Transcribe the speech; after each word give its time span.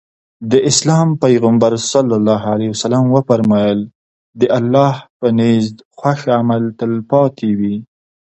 د 0.51 0.53
اسلام 0.69 1.07
پيغمبر 1.23 1.71
ص 1.89 2.85
وفرمايل 3.13 3.79
د 4.39 4.41
الله 4.59 4.93
په 5.19 5.27
نزد 5.39 5.75
خوښ 5.99 6.21
عمل 6.37 6.63
تلپاتې 6.79 7.49
وي. 7.59 7.75